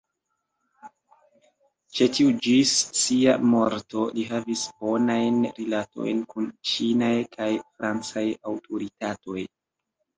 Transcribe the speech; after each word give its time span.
Ĉe 1.97 2.07
tio 2.15 2.31
ĝis 2.47 2.73
sia 3.01 3.37
morto 3.53 4.07
li 4.17 4.27
havis 4.33 4.65
bonajn 4.81 5.41
rilatojn 5.61 6.27
kun 6.35 6.53
ĉinaj 6.75 7.15
kaj 7.39 7.55
francaj 7.63 8.29
aŭtoritatoj. 8.55 9.51